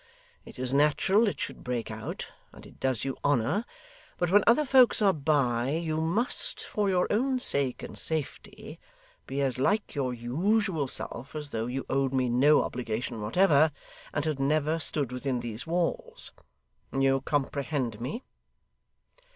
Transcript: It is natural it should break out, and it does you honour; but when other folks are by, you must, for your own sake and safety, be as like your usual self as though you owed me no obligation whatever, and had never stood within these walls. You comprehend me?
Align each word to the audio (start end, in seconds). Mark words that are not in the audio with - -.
It 0.45 0.57
is 0.57 0.73
natural 0.73 1.27
it 1.27 1.39
should 1.39 1.63
break 1.63 1.91
out, 1.91 2.25
and 2.51 2.65
it 2.65 2.79
does 2.79 3.05
you 3.05 3.17
honour; 3.23 3.65
but 4.17 4.31
when 4.31 4.43
other 4.47 4.65
folks 4.65 4.99
are 4.99 5.13
by, 5.13 5.69
you 5.69 5.97
must, 6.01 6.61
for 6.65 6.89
your 6.89 7.05
own 7.13 7.39
sake 7.39 7.83
and 7.83 7.95
safety, 7.95 8.79
be 9.27 9.43
as 9.43 9.59
like 9.59 9.93
your 9.93 10.11
usual 10.11 10.87
self 10.87 11.35
as 11.35 11.51
though 11.51 11.67
you 11.67 11.85
owed 11.87 12.13
me 12.13 12.29
no 12.29 12.63
obligation 12.63 13.21
whatever, 13.21 13.71
and 14.11 14.25
had 14.25 14.39
never 14.39 14.79
stood 14.79 15.11
within 15.11 15.39
these 15.39 15.67
walls. 15.67 16.31
You 16.91 17.21
comprehend 17.21 18.01
me? 18.01 18.23